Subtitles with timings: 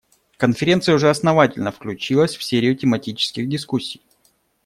[0.37, 4.01] Конференция уже основательно включилась в серию тематических дискуссий.